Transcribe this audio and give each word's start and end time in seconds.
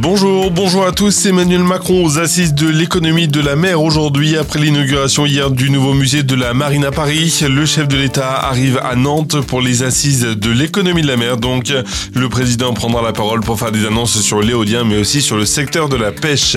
Bonjour, 0.00 0.52
bonjour 0.52 0.86
à 0.86 0.92
tous. 0.92 1.26
Emmanuel 1.26 1.64
Macron 1.64 2.04
aux 2.04 2.20
assises 2.20 2.54
de 2.54 2.68
l'économie 2.68 3.26
de 3.26 3.40
la 3.40 3.56
mer 3.56 3.82
aujourd'hui 3.82 4.36
après 4.36 4.60
l'inauguration 4.60 5.26
hier 5.26 5.50
du 5.50 5.70
nouveau 5.70 5.92
musée 5.92 6.22
de 6.22 6.36
la 6.36 6.54
marine 6.54 6.84
à 6.84 6.92
Paris. 6.92 7.44
Le 7.50 7.66
chef 7.66 7.88
de 7.88 7.96
l'État 7.96 8.30
arrive 8.30 8.78
à 8.84 8.94
Nantes 8.94 9.40
pour 9.40 9.60
les 9.60 9.82
assises 9.82 10.20
de 10.20 10.50
l'économie 10.50 11.02
de 11.02 11.08
la 11.08 11.16
mer. 11.16 11.36
Donc, 11.36 11.72
le 12.14 12.28
président 12.28 12.72
prendra 12.74 13.02
la 13.02 13.12
parole 13.12 13.40
pour 13.40 13.58
faire 13.58 13.72
des 13.72 13.84
annonces 13.86 14.20
sur 14.20 14.40
l'éolien 14.40 14.84
mais 14.84 14.98
aussi 14.98 15.20
sur 15.20 15.36
le 15.36 15.44
secteur 15.44 15.88
de 15.88 15.96
la 15.96 16.12
pêche. 16.12 16.56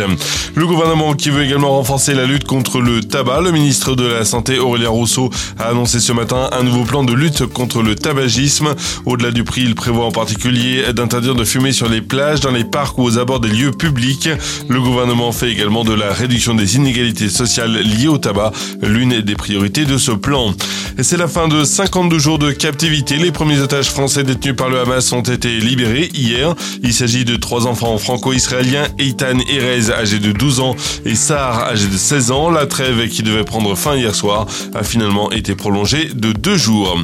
Le 0.54 0.68
gouvernement 0.68 1.16
qui 1.16 1.32
veut 1.32 1.44
également 1.44 1.72
renforcer 1.72 2.14
la 2.14 2.26
lutte 2.28 2.44
contre 2.44 2.80
le 2.80 3.02
tabac. 3.02 3.42
Le 3.42 3.52
ministre 3.52 3.96
de 3.96 4.06
la 4.06 4.24
Santé 4.24 4.60
Aurélien 4.60 4.90
Rousseau 4.90 5.32
a 5.58 5.70
annoncé 5.70 6.00
ce 6.00 6.12
matin 6.12 6.48
un 6.52 6.62
nouveau 6.62 6.84
plan 6.84 7.04
de 7.04 7.14
lutte 7.14 7.48
contre 7.48 7.82
le 7.82 7.96
tabagisme. 7.96 8.76
Au-delà 9.08 9.32
du 9.32 9.44
prix, 9.44 9.62
il 9.64 9.74
prévoit 9.74 10.06
en 10.06 10.12
particulier 10.12 10.94
d'interdire 10.94 11.34
de 11.34 11.44
fumer 11.44 11.72
sur 11.72 11.90
les 11.90 12.02
plages, 12.02 12.40
dans 12.42 12.52
les 12.52 12.66
parcs 12.66 13.00
ou 13.00 13.04
aux 13.04 13.18
abords 13.18 13.32
des 13.42 13.50
lieux 13.50 13.72
publics. 13.72 14.30
Le 14.70 14.80
gouvernement 14.80 15.32
fait 15.32 15.52
également 15.52 15.84
de 15.84 15.94
la 15.94 16.14
réduction 16.14 16.54
des 16.54 16.76
inégalités 16.76 17.30
sociales 17.30 17.74
liées 17.74 18.08
au 18.08 18.18
tabac 18.18 18.52
l'une 18.82 19.22
des 19.22 19.36
priorités 19.36 19.86
de 19.86 19.98
ce 19.98 20.12
plan. 20.12 20.54
C'est 21.00 21.18
la 21.18 21.28
fin 21.28 21.48
de 21.48 21.64
52 21.64 22.20
jours 22.20 22.38
de 22.38 22.52
captivité. 22.52 23.18
Les 23.18 23.32
premiers 23.32 23.60
otages 23.60 23.90
français 23.90 24.24
détenus 24.24 24.56
par 24.56 24.70
le 24.70 24.80
Hamas 24.80 25.12
ont 25.14 25.22
été 25.22 25.60
libérés 25.60 26.10
hier. 26.14 26.54
Il 26.84 26.94
s'agit 26.94 27.26
de 27.26 27.36
trois 27.38 27.66
enfants 27.66 27.98
franco-israéliens, 27.98 28.88
Eitan 29.00 29.40
Erez, 29.50 29.92
âgé 29.92 30.20
de 30.20 30.32
12 30.32 30.60
ans, 30.60 30.76
et 31.06 31.16
Sahar, 31.16 31.70
âgé 31.70 31.88
de 31.88 31.98
16 31.98 32.32
ans. 32.32 32.52
La 32.52 32.68
trêve 32.68 33.08
qui 33.08 33.24
devait 33.24 33.44
prendre 33.44 33.76
fin 33.76 33.96
hier 33.96 34.14
soir 34.14 34.46
a 34.76 34.84
finalement 34.84 35.32
été 35.32 35.56
prolongée 35.56 36.10
de 36.14 36.34
deux 36.34 36.58
jours. 36.58 36.98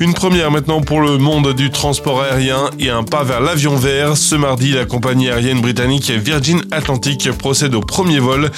Une 0.00 0.14
première 0.14 0.50
maintenant 0.50 0.80
pour 0.80 1.00
le 1.00 1.18
monde 1.18 1.54
du 1.54 1.70
transport 1.70 2.22
aérien 2.22 2.70
et 2.78 2.90
un 2.90 3.02
pas 3.02 3.24
vers 3.24 3.40
l'avion 3.40 3.76
vert. 3.76 4.16
Ce 4.16 4.34
mardi, 4.34 4.72
la 4.72 4.84
compagnie 4.84 5.28
aérienne 5.28 5.60
britannique 5.68 6.10
Virgin 6.10 6.62
Atlantic 6.70 7.30
procède 7.32 7.74
au 7.74 7.82
premier 7.82 8.20
vol 8.20 8.50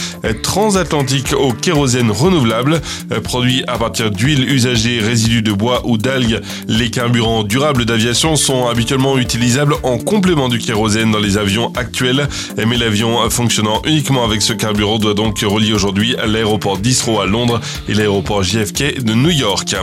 transatlantique 0.45 1.33
au 1.33 1.53
kérosène 1.53 2.13
renouvelable, 2.13 2.81
produit 3.25 3.65
à 3.67 3.79
partir 3.79 4.13
d'huile 4.13 4.49
usagée, 4.49 5.01
résidus 5.01 5.43
de 5.43 5.51
bois 5.51 5.83
ou 5.87 5.99
d'algues. 5.99 6.41
Les 6.69 6.89
carburants 6.89 7.43
durables 7.43 7.85
d'aviation 7.85 8.37
sont 8.37 8.69
habituellement 8.69 9.19
utilisables 9.19 9.75
en 9.83 9.99
complément 9.99 10.49
du 10.49 10.61
kérosène 10.61 11.11
dans 11.11 11.19
les 11.19 11.37
avions 11.37 11.73
actuels, 11.75 12.29
mais 12.57 12.77
l'avion 12.77 13.29
fonctionnant 13.29 13.83
uniquement 13.85 14.25
avec 14.25 14.41
ce 14.41 14.53
carburant 14.53 14.99
doit 14.99 15.15
donc 15.15 15.41
relier 15.41 15.73
aujourd'hui 15.73 16.15
l'aéroport 16.25 16.79
d'Israël 16.79 17.23
à 17.23 17.27
Londres 17.27 17.61
et 17.89 17.95
l'aéroport 17.95 18.45
JFK 18.45 19.03
de 19.03 19.15
New 19.15 19.31
York. 19.31 19.75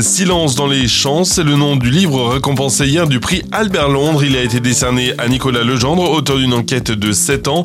Silence 0.00 0.56
dans 0.56 0.66
les 0.66 0.88
champs, 0.88 1.22
c'est 1.22 1.44
le 1.44 1.54
nom 1.54 1.76
du 1.76 1.90
livre 1.90 2.28
récompensé 2.34 2.86
hier 2.86 3.06
du 3.06 3.20
prix 3.20 3.42
Albert 3.52 3.88
Londres. 3.88 4.24
Il 4.24 4.36
a 4.36 4.42
été 4.42 4.58
décerné 4.60 5.12
à 5.18 5.28
Nicolas 5.28 5.62
Legendre, 5.62 6.10
auteur 6.10 6.38
d'une 6.38 6.55
enquête 6.56 6.90
de 6.90 7.12
7 7.12 7.48
ans. 7.48 7.62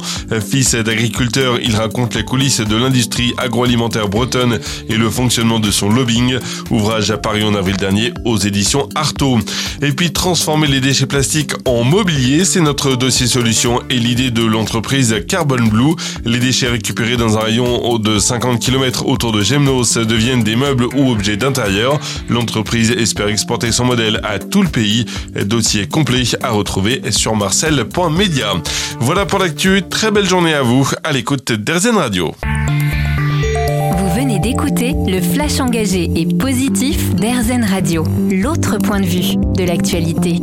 Fils 0.48 0.76
d'agriculteur, 0.76 1.60
il 1.62 1.76
raconte 1.76 2.16
les 2.16 2.24
coulisses 2.24 2.62
de 2.62 2.76
l'industrie 2.76 3.34
agroalimentaire 3.38 4.10
bretonne 4.10 4.60
et 4.90 4.96
le 4.96 5.10
fonctionnement 5.10 5.60
de 5.60 5.72
son 5.72 5.90
lobbying. 5.90 6.38
Ouvrage 6.70 7.12
à 7.12 7.18
Paris 7.18 7.44
en 7.44 7.56
avril 7.56 7.78
dernier 7.78 8.14
aux 8.26 8.38
éditions 8.38 8.88
Artaud. 8.96 9.40
Et 9.82 9.92
puis 9.94 10.12
transformer 10.12 10.68
les 10.68 10.80
déchets 10.80 11.08
plastiques 11.08 11.54
en 11.66 11.84
mobilier, 11.84 12.46
c'est 12.46 12.62
notre 12.62 12.96
dossier 12.96 13.28
solution 13.28 13.82
et 13.90 13.98
l'idée 13.98 14.32
de 14.32 14.44
l'entreprise 14.44 15.16
Carbon 15.28 15.64
Blue. 15.66 15.96
Les 16.26 16.40
déchets 16.40 16.68
récupérés 16.68 17.18
dans 17.18 17.38
un 17.38 17.42
rayon 17.42 17.98
de 17.98 18.20
50 18.20 18.60
km 18.60 19.08
autour 19.08 19.32
de 19.32 19.42
Gemnos 19.42 19.98
deviennent 19.98 20.44
des 20.44 20.56
meubles 20.56 20.86
ou 20.96 21.12
objets 21.12 21.38
d'intérieur. 21.38 22.00
L'entreprise 22.30 22.92
espère 22.92 23.28
exporter 23.28 23.72
son 23.72 23.86
modèle 23.86 24.22
à 24.24 24.40
tout 24.40 24.62
le 24.62 24.70
pays. 24.70 25.06
Dossier 25.46 25.88
complet 25.88 26.22
à 26.44 26.52
retrouver 26.52 27.02
sur 27.10 27.36
marcel.media. 27.36 28.54
Voilà 29.00 29.26
pour 29.26 29.40
l'actu. 29.40 29.82
Très 29.90 30.12
belle 30.12 30.28
journée 30.28 30.54
à 30.54 30.62
vous 30.62 30.88
à 31.04 31.12
l'écoute 31.12 31.52
d'Erzen 31.52 31.98
Radio. 31.98 32.34
Vous 33.98 34.10
venez 34.16 34.40
d'écouter 34.40 34.94
le 35.08 35.22
flash 35.22 35.60
engagé 35.60 36.10
et 36.16 36.26
positif 36.26 37.14
d'Erzen 37.16 37.64
Radio, 37.64 38.04
l'autre 38.30 38.78
point 38.78 39.00
de 39.00 39.06
vue 39.06 39.36
de 39.56 39.64
l'actualité. 39.64 40.40